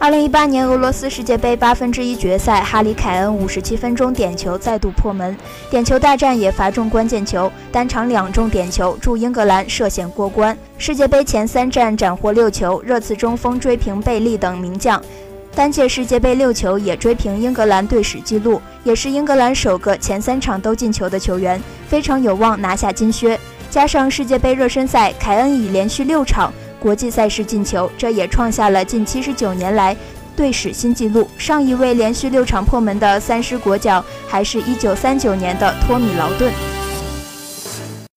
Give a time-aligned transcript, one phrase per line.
[0.00, 5.36] 二零一八年俄罗斯世界杯八分之一决赛，哈里凯恩五十七分钟点球再度破门，
[5.70, 10.56] 点球大战也罚中关键球，单场两中点球，助英格兰涉险过关。
[10.78, 15.02] 世界杯前三战斩获六球，热刺中锋追平贝利等名将，
[15.52, 23.38] 单届世界杯六球也追平英格兰队史纪录，也是英格兰首个前三场都进球的球员，非常有望拿下金靴。
[23.68, 26.52] 加上世界杯热身赛，凯恩已连续六场。
[26.80, 29.96] 国际赛事进球，这也创下了近七十九年来
[30.36, 31.28] 队史新纪录。
[31.36, 36.52] 上一位连续六场破门的三狮国脚，还是一九三九年的托米劳顿。